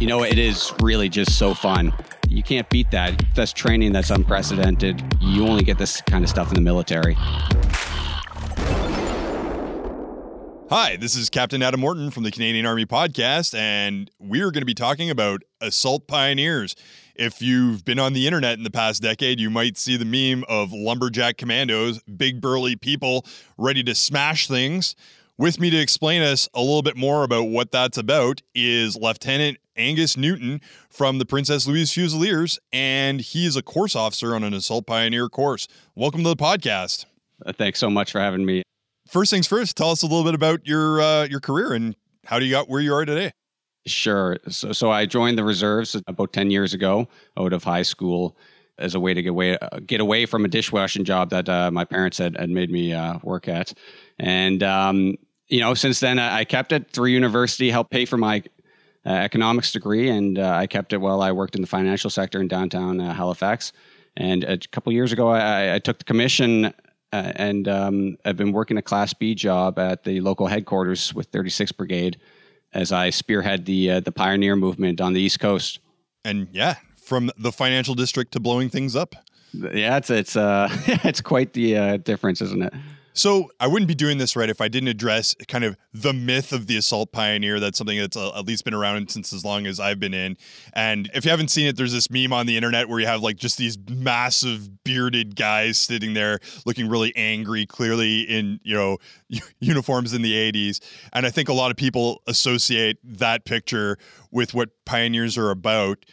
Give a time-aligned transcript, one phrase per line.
[0.00, 1.92] You know, it is really just so fun.
[2.26, 3.22] You can't beat that.
[3.34, 5.02] That's training that's unprecedented.
[5.20, 7.12] You only get this kind of stuff in the military.
[10.70, 14.66] Hi, this is Captain Adam Morton from the Canadian Army Podcast, and we're going to
[14.66, 16.74] be talking about assault pioneers.
[17.14, 20.44] If you've been on the internet in the past decade, you might see the meme
[20.48, 23.26] of lumberjack commandos, big burly people
[23.58, 24.96] ready to smash things.
[25.40, 29.56] With me to explain us a little bit more about what that's about is Lieutenant
[29.74, 34.52] Angus Newton from the Princess Louise Fusiliers, and he is a course officer on an
[34.52, 35.66] assault pioneer course.
[35.94, 37.06] Welcome to the podcast.
[37.46, 38.64] Uh, Thanks so much for having me.
[39.08, 42.38] First things first, tell us a little bit about your uh, your career and how
[42.38, 43.30] do you got where you are today.
[43.86, 44.36] Sure.
[44.50, 48.36] So, so I joined the reserves about 10 years ago out of high school
[48.76, 51.70] as a way to get away, uh, get away from a dishwashing job that uh,
[51.70, 53.72] my parents had, had made me uh, work at.
[54.18, 55.16] And, um,
[55.50, 58.42] you know, since then I kept it through university, helped pay for my
[59.04, 62.40] uh, economics degree, and uh, I kept it while I worked in the financial sector
[62.40, 63.72] in downtown uh, Halifax.
[64.16, 66.72] And a couple years ago, I, I took the commission
[67.12, 71.30] uh, and um, I've been working a Class B job at the local headquarters with
[71.32, 72.18] 36th Brigade
[72.72, 75.80] as I spearhead the uh, the pioneer movement on the East Coast.
[76.24, 79.16] And yeah, from the financial district to blowing things up.
[79.52, 80.68] Yeah, it's it's uh,
[81.04, 82.72] it's quite the uh, difference, isn't it?
[83.20, 86.54] So I wouldn't be doing this right if I didn't address kind of the myth
[86.54, 87.60] of the assault pioneer.
[87.60, 90.38] That's something that's uh, at least been around since as long as I've been in.
[90.72, 93.20] And if you haven't seen it, there's this meme on the internet where you have
[93.20, 98.96] like just these massive bearded guys sitting there looking really angry, clearly in you know
[99.60, 100.80] uniforms in the 80s.
[101.12, 103.98] And I think a lot of people associate that picture
[104.30, 106.06] with what pioneers are about.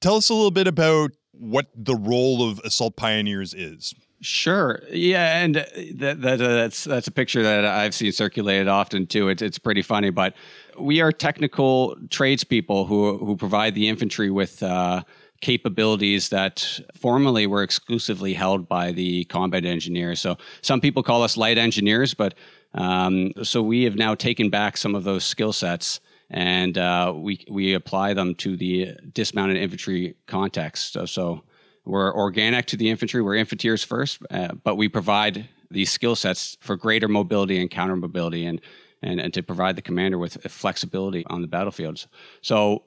[0.00, 3.94] Tell us a little bit about what the role of assault pioneers is.
[4.22, 4.82] Sure.
[4.90, 9.30] Yeah, and that, that uh, that's that's a picture that I've seen circulated often too.
[9.30, 10.34] It's it's pretty funny, but
[10.78, 15.04] we are technical tradespeople who who provide the infantry with uh,
[15.40, 20.20] capabilities that formerly were exclusively held by the combat engineers.
[20.20, 22.34] So some people call us light engineers, but
[22.74, 25.98] um, so we have now taken back some of those skill sets
[26.28, 30.92] and uh, we we apply them to the dismounted infantry context.
[30.92, 31.42] So, so
[31.84, 33.22] we're organic to the infantry.
[33.22, 37.96] We're infanteers first, uh, but we provide these skill sets for greater mobility and counter
[37.96, 38.60] mobility and,
[39.02, 42.06] and, and to provide the commander with flexibility on the battlefields.
[42.42, 42.84] So,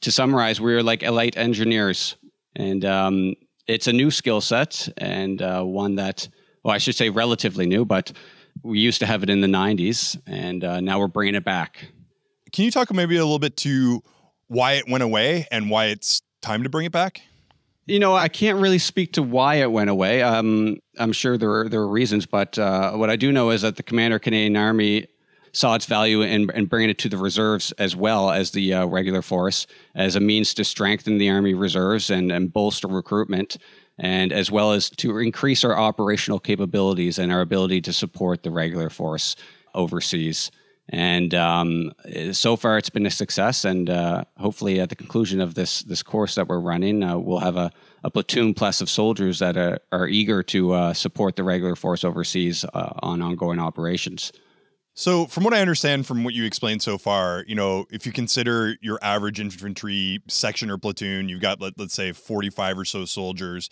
[0.00, 2.16] to summarize, we're like light engineers,
[2.56, 3.34] and um,
[3.68, 6.28] it's a new skill set and uh, one that,
[6.64, 8.12] well, I should say relatively new, but
[8.64, 11.86] we used to have it in the 90s, and uh, now we're bringing it back.
[12.52, 14.02] Can you talk maybe a little bit to
[14.48, 17.22] why it went away and why it's time to bring it back?
[17.86, 20.22] You know, I can't really speak to why it went away.
[20.22, 23.62] Um, I'm sure there are, there are reasons, but uh, what I do know is
[23.62, 25.08] that the Commander Canadian Army
[25.52, 28.86] saw its value in, in bringing it to the reserves as well as the uh,
[28.86, 29.66] regular force
[29.96, 33.58] as a means to strengthen the Army reserves and, and bolster recruitment,
[33.98, 38.50] and as well as to increase our operational capabilities and our ability to support the
[38.50, 39.34] regular force
[39.74, 40.50] overseas.
[40.92, 41.92] And um,
[42.32, 43.64] so far, it's been a success.
[43.64, 47.38] And uh, hopefully, at the conclusion of this this course that we're running, uh, we'll
[47.38, 47.72] have a,
[48.04, 52.04] a, platoon plus of soldiers that are, are eager to uh, support the regular force
[52.04, 54.32] overseas uh, on ongoing operations.
[54.94, 58.12] So, from what I understand from what you explained so far, you know, if you
[58.12, 63.06] consider your average infantry section or platoon, you've got let, let's say 45 or so
[63.06, 63.70] soldiers,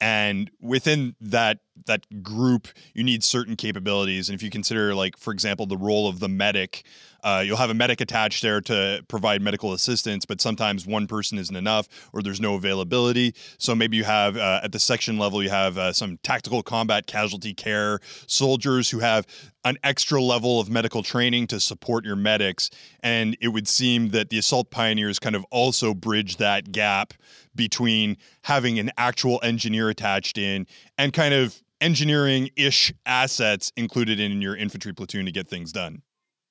[0.00, 4.28] and within that that group you need certain capabilities.
[4.28, 6.84] And if you consider like for example the role of the medic
[7.22, 11.38] uh, you'll have a medic attached there to provide medical assistance but sometimes one person
[11.38, 13.34] isn't enough or there's no availability.
[13.58, 17.06] So maybe you have uh, at the section level you have uh, some tactical combat
[17.06, 19.26] casualty care soldiers who have
[19.64, 22.70] an extra level of medical training to support your medics.
[23.00, 27.12] And it would seem that the assault pioneers kind of also bridge that gap
[27.54, 30.66] between having an actual engineer attached in
[31.00, 36.02] and kind of engineering ish assets included in your infantry platoon to get things done.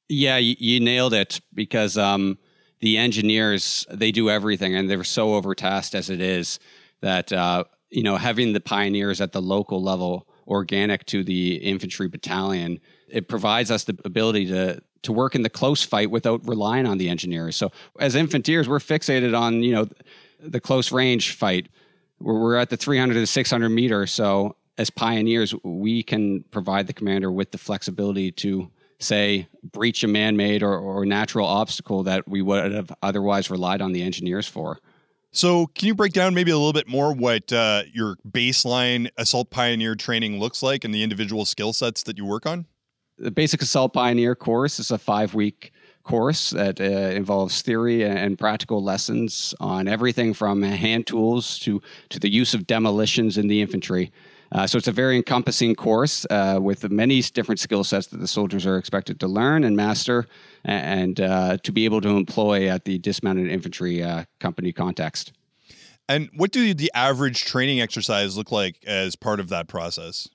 [0.09, 2.39] Yeah, you, you nailed it because um,
[2.79, 6.59] the engineers they do everything and they're so overtasked as it is
[7.01, 12.07] that uh, you know having the pioneers at the local level organic to the infantry
[12.07, 16.85] battalion it provides us the ability to to work in the close fight without relying
[16.85, 17.55] on the engineers.
[17.55, 19.87] So as infanteers, we're fixated on you know
[20.39, 21.69] the close range fight.
[22.19, 24.07] We're, we're at the 300 to 600 meter.
[24.07, 30.07] So as pioneers, we can provide the commander with the flexibility to say breach a
[30.07, 34.79] man-made or, or natural obstacle that we would have otherwise relied on the engineers for.
[35.31, 39.51] So, can you break down maybe a little bit more what uh, your baseline assault
[39.51, 42.65] pioneer training looks like and the individual skill sets that you work on?
[43.19, 45.71] The basic assault pioneer course is a five-week
[46.09, 51.79] course that uh, involves theory and practical lessons on everything from hand tools to,
[52.09, 54.11] to the use of demolitions in the infantry.
[54.51, 58.27] Uh, so it's a very encompassing course uh, with many different skill sets that the
[58.27, 60.25] soldiers are expected to learn and master
[60.65, 65.31] and uh, to be able to employ at the dismounted infantry uh, company context.
[66.07, 70.27] And what do the average training exercise look like as part of that process?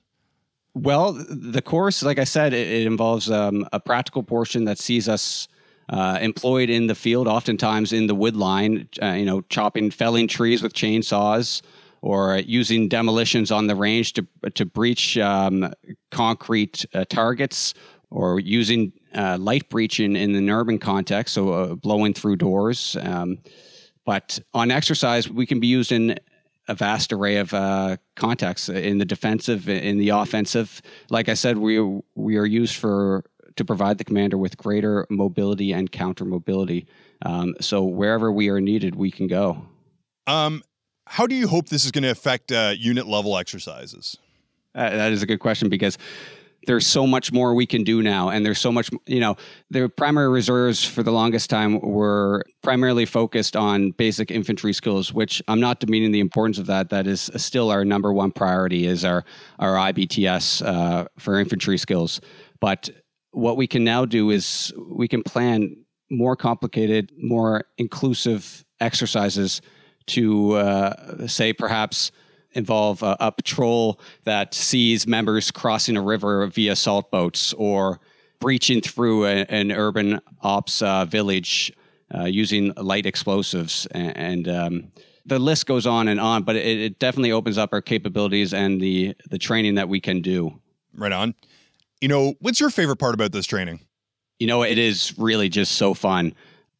[0.73, 5.09] Well, the course, like I said, it, it involves um, a practical portion that sees
[5.09, 5.49] us
[5.89, 10.27] uh, employed in the field, oftentimes in the wood line, uh, you know, chopping, felling
[10.27, 11.61] trees with chainsaws,
[12.01, 15.73] or using demolitions on the range to to breach um,
[16.11, 17.73] concrete uh, targets,
[18.09, 22.97] or using uh, light breaching in an urban context, so uh, blowing through doors.
[23.01, 23.39] Um,
[24.05, 26.19] but on exercise, we can be used in
[26.67, 30.81] a vast array of uh, contexts in the defensive, in the offensive.
[31.09, 31.79] Like I said, we
[32.15, 36.87] we are used for to provide the commander with greater mobility and counter mobility.
[37.25, 39.65] Um, so wherever we are needed, we can go.
[40.27, 40.63] Um,
[41.07, 44.17] how do you hope this is going to affect uh, unit level exercises?
[44.73, 45.97] Uh, that is a good question because
[46.65, 49.35] there's so much more we can do now and there's so much you know
[49.69, 55.41] the primary reserves for the longest time were primarily focused on basic infantry skills which
[55.47, 59.05] i'm not demeaning the importance of that that is still our number one priority is
[59.05, 59.23] our
[59.59, 62.19] our ibts uh, for infantry skills
[62.59, 62.89] but
[63.35, 65.75] what we can now do is we can plan
[66.09, 69.61] more complicated, more inclusive exercises
[70.07, 72.11] to uh, say perhaps
[72.53, 77.99] involve a, a, patrol that sees members crossing a river via assault boats or
[78.39, 81.73] breaching through a, an urban ops uh, village
[82.13, 83.85] uh, using light explosives.
[83.91, 84.91] And, and um,
[85.25, 88.79] the list goes on and on but it, it definitely opens up our capabilities and
[88.79, 90.61] the the training that we can do.
[90.93, 91.35] Right on
[92.01, 93.79] you know, what's your favorite part about this training?
[94.39, 96.33] You know, it is really just so fun.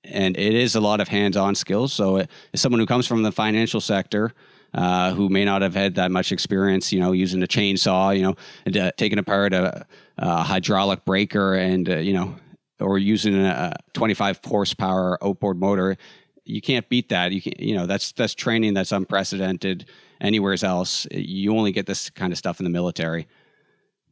[0.04, 1.92] And it is a lot of hands on skills.
[1.92, 4.34] So, it, as someone who comes from the financial sector,
[4.76, 8.22] uh, who may not have had that much experience, you know, using a chainsaw, you
[8.22, 8.36] know,
[8.66, 9.86] and, uh, taking apart a,
[10.18, 12.36] a, hydraulic breaker and, uh, you know,
[12.80, 15.98] or using a 25 horsepower outboard motor,
[16.44, 17.32] you can't beat that.
[17.32, 19.90] You can, you know, that's that's training that's unprecedented
[20.22, 21.08] anywhere else.
[21.12, 23.28] You only get this kind of stuff in the military.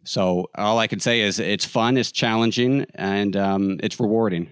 [0.04, 4.50] So all I can say is it's fun, it's challenging, and um, it's rewarding.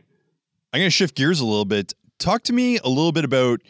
[0.74, 1.94] I'm going to shift gears a little bit.
[2.19, 3.62] Talk to me a little bit about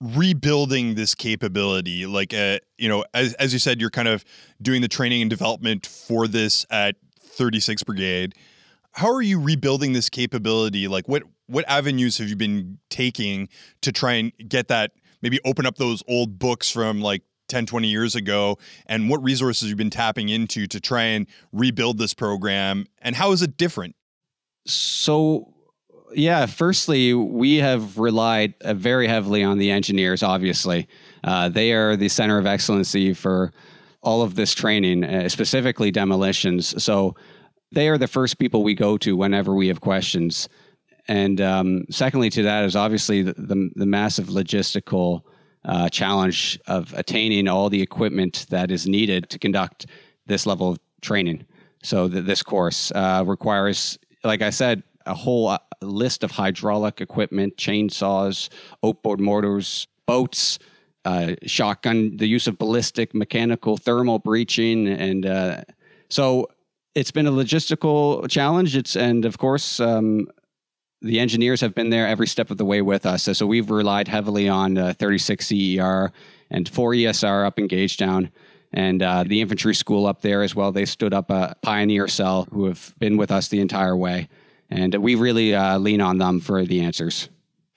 [0.00, 2.06] rebuilding this capability.
[2.06, 4.24] Like, uh, you know, as, as you said, you're kind of
[4.60, 8.34] doing the training and development for this at 36 Brigade.
[8.92, 10.88] How are you rebuilding this capability?
[10.88, 13.48] Like, what what avenues have you been taking
[13.82, 14.92] to try and get that?
[15.22, 19.68] Maybe open up those old books from like 10, 20 years ago, and what resources
[19.68, 23.94] you've been tapping into to try and rebuild this program, and how is it different?
[24.66, 25.52] So,
[26.14, 30.88] yeah, firstly, we have relied uh, very heavily on the engineers, obviously.
[31.22, 33.52] Uh, they are the center of excellency for
[34.02, 36.82] all of this training, uh, specifically demolitions.
[36.82, 37.14] So,
[37.72, 40.48] they are the first people we go to whenever we have questions.
[41.08, 45.22] And um, secondly, to that is obviously the, the, the massive logistical
[45.64, 49.86] uh, challenge of attaining all the equipment that is needed to conduct
[50.26, 51.46] this level of training.
[51.82, 57.00] So th- this course uh, requires, like I said, a whole uh, list of hydraulic
[57.00, 58.48] equipment, chainsaws,
[58.84, 60.58] outboard motors, boats,
[61.04, 65.62] uh, shotgun, the use of ballistic, mechanical, thermal breaching, and uh,
[66.10, 66.46] so
[66.94, 68.76] it's been a logistical challenge.
[68.76, 70.28] It's and of course um,
[71.02, 73.24] the engineers have been there every step of the way with us.
[73.24, 76.12] So, so we've relied heavily on uh, 36 CER
[76.50, 78.30] and 4 ESR up in Gagetown
[78.72, 80.72] and uh, the infantry school up there as well.
[80.72, 84.28] They stood up a pioneer cell who have been with us the entire way.
[84.70, 87.28] And we really uh, lean on them for the answers.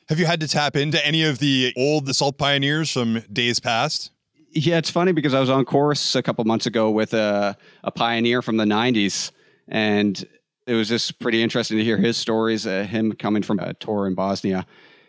[0.09, 4.11] Have you had to tap into any of the old assault pioneers from days past?
[4.51, 7.91] Yeah, it's funny because I was on course a couple months ago with a, a
[7.91, 9.31] pioneer from the 90s.
[9.67, 10.23] And
[10.67, 12.65] it was just pretty interesting to hear his stories.
[12.65, 14.65] Uh, him coming from a tour in Bosnia,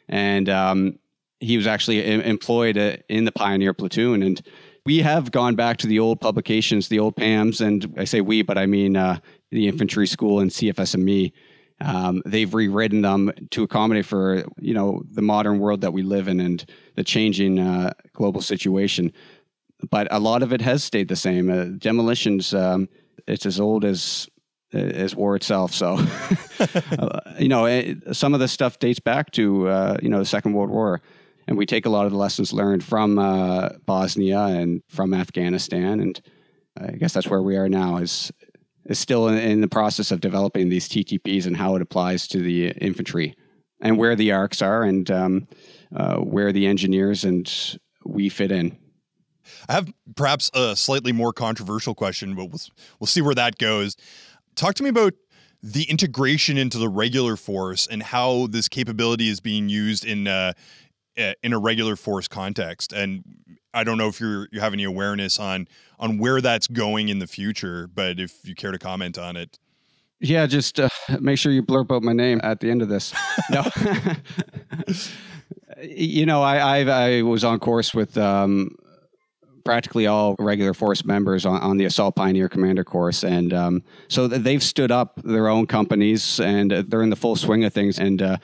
[0.08, 0.98] and um,
[1.40, 4.22] he was actually employed uh, in the Pioneer platoon.
[4.22, 4.42] And
[4.86, 8.42] we have gone back to the old publications, the old PAMs, and I say we,
[8.42, 9.18] but I mean uh,
[9.50, 11.32] the infantry school and CFSME.
[11.80, 16.28] Um, they've rewritten them to accommodate for you know the modern world that we live
[16.28, 19.12] in and the changing uh, global situation.
[19.90, 21.50] But a lot of it has stayed the same.
[21.50, 22.88] Uh, demolitions, um,
[23.26, 24.28] it's as old as
[24.74, 25.72] as war itself.
[25.72, 25.98] So,
[26.98, 30.24] uh, you know, eh, some of this stuff dates back to uh, you know the
[30.24, 31.00] Second World War,
[31.46, 36.00] and we take a lot of the lessons learned from uh, Bosnia and from Afghanistan,
[36.00, 36.20] and
[36.78, 37.98] I guess that's where we are now.
[37.98, 38.32] Is
[38.86, 42.38] is still in, in the process of developing these TTPs and how it applies to
[42.38, 43.34] the infantry
[43.80, 45.48] and where the arcs are and um,
[45.94, 48.76] uh, where the engineers and we fit in.
[49.68, 52.60] I have perhaps a slightly more controversial question, but we'll,
[52.98, 53.96] we'll see where that goes.
[54.54, 55.14] Talk to me about
[55.62, 60.52] the integration into the regular force and how this capability is being used in uh,
[61.16, 62.92] in a regular force context.
[62.92, 63.24] And
[63.72, 65.68] I don't know if you're you have any awareness on
[65.98, 69.58] on where that's going in the future, but if you care to comment on it.
[70.20, 70.88] Yeah, just uh,
[71.20, 73.12] make sure you blurb out my name at the end of this.
[73.50, 73.64] no,
[75.82, 78.76] you know, I, I, I was on course with um,
[79.64, 84.28] practically all regular force members on, on the Assault Pioneer Commander course, and um, so
[84.28, 87.98] they've stood up their own companies and they're in the full swing of things.
[87.98, 88.36] And uh,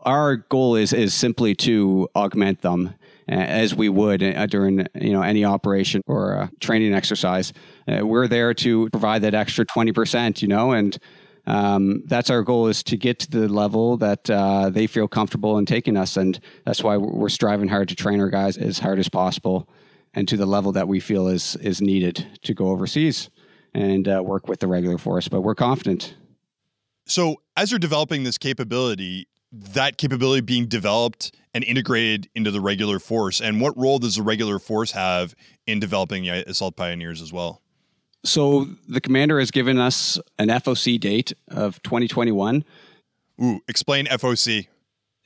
[0.00, 2.94] our goal is is simply to augment them
[3.28, 7.52] as we would uh, during you know any operation or uh, training exercise.
[7.86, 10.98] Uh, we're there to provide that extra twenty percent, you know, and
[11.46, 15.58] um, that's our goal is to get to the level that uh, they feel comfortable
[15.58, 18.98] in taking us, and that's why we're striving hard to train our guys as hard
[18.98, 19.68] as possible
[20.14, 23.30] and to the level that we feel is is needed to go overseas
[23.74, 25.28] and uh, work with the regular force.
[25.28, 26.14] But we're confident.
[27.06, 32.98] So, as you're developing this capability, that capability being developed and integrated into the regular
[32.98, 33.40] force?
[33.40, 35.34] And what role does the regular force have
[35.66, 37.62] in developing the assault pioneers as well?
[38.24, 42.64] So the commander has given us an FOC date of 2021.
[43.42, 44.68] Ooh, explain FOC.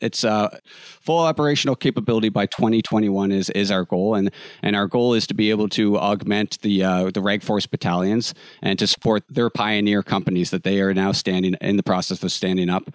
[0.02, 0.58] It's uh,
[1.00, 4.30] full operational capability by 2021 is is our goal, and
[4.62, 8.34] and our goal is to be able to augment the uh, the Reg Force battalions
[8.60, 12.32] and to support their pioneer companies that they are now standing in the process of
[12.32, 12.90] standing up.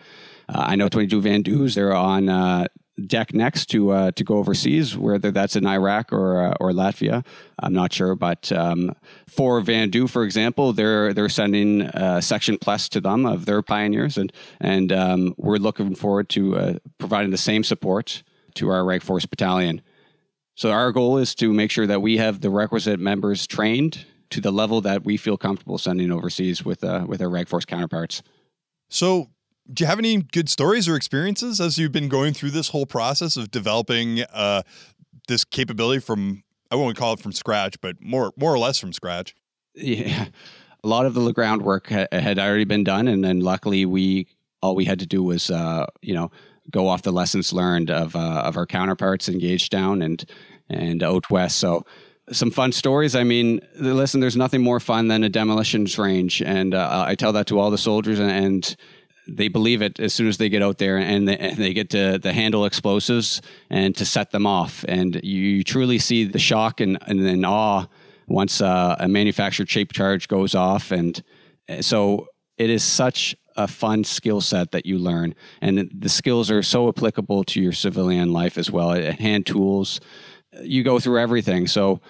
[0.49, 2.67] Uh, I know 22 Van Doos, they're on uh,
[3.05, 7.25] deck next to uh, to go overseas, whether that's in Iraq or uh, or Latvia.
[7.59, 8.95] I'm not sure, but um,
[9.27, 14.17] for Vandu, for example, they're they're sending uh, Section Plus to them of their pioneers,
[14.17, 18.23] and and um, we're looking forward to uh, providing the same support
[18.55, 19.81] to our Reg Force Battalion.
[20.55, 24.41] So our goal is to make sure that we have the requisite members trained to
[24.41, 28.23] the level that we feel comfortable sending overseas with uh, with our Reg Force counterparts.
[28.89, 29.29] So
[29.71, 32.85] do you have any good stories or experiences as you've been going through this whole
[32.85, 34.63] process of developing uh,
[35.27, 38.93] this capability from I won't call it from scratch, but more more or less from
[38.93, 39.35] scratch?
[39.75, 40.27] Yeah,
[40.83, 44.27] a lot of the groundwork ha- had already been done, and then luckily we
[44.61, 46.31] all we had to do was uh, you know
[46.69, 50.25] go off the lessons learned of uh, of our counterparts in Gagetown and
[50.69, 51.57] and out west.
[51.57, 51.85] So
[52.31, 53.15] some fun stories.
[53.15, 57.31] I mean, listen, there's nothing more fun than a demolitions range, and uh, I tell
[57.33, 58.75] that to all the soldiers and, and
[59.27, 61.89] they believe it as soon as they get out there and they, and they get
[61.91, 64.85] to, handle explosives and to set them off.
[64.87, 67.85] And you truly see the shock and, and, and awe
[68.27, 70.91] once uh, a manufactured shape charge goes off.
[70.91, 71.21] And
[71.69, 75.33] uh, so it is such a fun skill set that you learn.
[75.61, 78.91] And the skills are so applicable to your civilian life as well.
[78.91, 79.99] Hand tools,
[80.61, 81.67] you go through everything.
[81.67, 82.01] So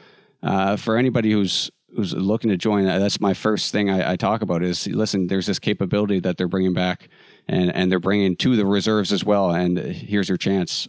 [0.43, 4.41] uh, for anybody who's who's looking to join, that's my first thing I, I, talk
[4.41, 7.08] about is listen, there's this capability that they're bringing back
[7.48, 9.51] and, and they're bringing to the reserves as well.
[9.51, 10.88] And here's your chance.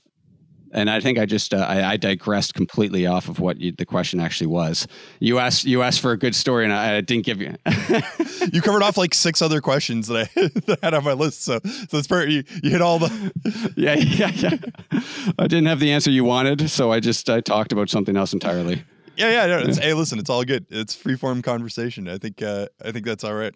[0.70, 3.86] And I think I just uh, I, I, digressed completely off of what you, the
[3.86, 4.86] question actually was.
[5.18, 7.54] You asked you asked for a good story, and I, I didn't give you.
[8.52, 11.42] you covered off like six other questions that I, that I had on my list,
[11.42, 12.34] so so it's pretty.
[12.34, 13.72] You, you hit all the.
[13.76, 15.00] yeah, yeah, yeah.
[15.38, 18.34] I didn't have the answer you wanted, so I just I talked about something else
[18.34, 18.84] entirely.
[19.18, 19.46] Yeah, yeah.
[19.46, 20.66] No, it's, hey, listen, it's all good.
[20.70, 22.08] It's free form conversation.
[22.08, 23.54] I think uh, I think that's all right.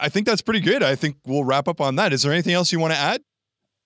[0.00, 0.82] I think that's pretty good.
[0.82, 2.12] I think we'll wrap up on that.
[2.12, 3.22] Is there anything else you want to add?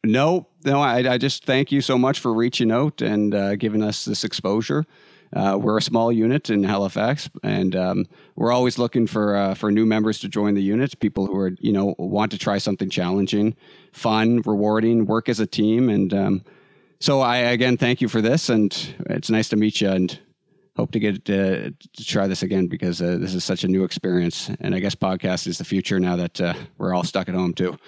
[0.03, 0.81] No, no.
[0.81, 4.25] I, I just thank you so much for reaching out and uh, giving us this
[4.25, 4.87] exposure.
[5.35, 9.71] Uh, we're a small unit in Halifax, and um, we're always looking for uh, for
[9.71, 10.99] new members to join the unit.
[11.01, 13.55] People who are you know want to try something challenging,
[13.93, 16.45] fun, rewarding, work as a team, and um,
[17.01, 18.75] so I again thank you for this, and
[19.11, 19.91] it's nice to meet you.
[19.91, 20.19] And
[20.77, 23.85] hope to get uh, to try this again because uh, this is such a new
[23.85, 24.51] experience.
[24.61, 27.55] And I guess podcast is the future now that uh, we're all stuck at home
[27.55, 27.79] too.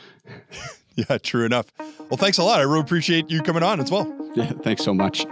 [0.95, 1.67] yeah, true enough.
[2.11, 2.61] Well, thanks a lot.
[2.61, 4.13] I really appreciate you coming on as well.
[4.35, 5.27] Yeah, thanks so much.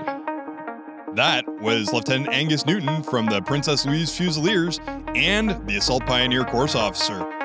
[1.14, 4.80] That was Lieutenant Angus Newton from the Princess Louise Fusiliers
[5.14, 7.35] and the Assault Pioneer Course Officer.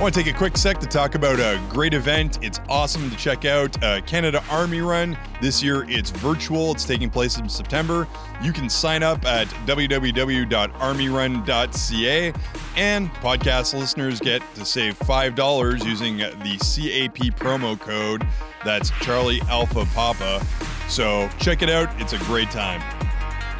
[0.00, 2.42] I want to take a quick sec to talk about a great event.
[2.42, 5.14] It's awesome to check out uh, Canada Army Run.
[5.42, 8.08] This year it's virtual, it's taking place in September.
[8.42, 12.32] You can sign up at www.armyrun.ca,
[12.76, 18.26] and podcast listeners get to save $5 using the CAP promo code.
[18.64, 20.42] That's Charlie Alpha Papa.
[20.88, 22.80] So check it out, it's a great time.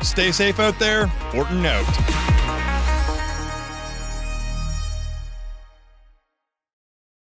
[0.03, 1.13] Stay safe out there.
[1.35, 2.70] Orton out.